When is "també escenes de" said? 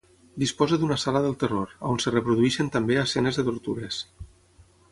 2.77-3.47